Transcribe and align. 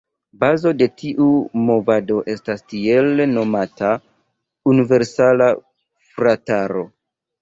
Bazo 0.43 0.69
de 0.77 0.85
tiu 1.01 1.25
movado 1.67 2.17
estas 2.35 2.65
tiel 2.73 3.23
nomata 3.35 3.91
„Universala 4.73 5.51
Frataro“. 6.15 6.87